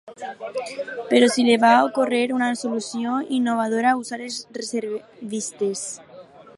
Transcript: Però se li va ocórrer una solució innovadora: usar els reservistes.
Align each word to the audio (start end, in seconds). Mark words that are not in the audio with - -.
Però 1.11 1.27
se 1.33 1.43
li 1.49 1.57
va 1.65 1.73
ocórrer 1.89 2.23
una 2.37 2.49
solució 2.63 3.19
innovadora: 3.39 3.95
usar 4.03 4.21
els 4.29 4.41
reservistes. 4.61 5.87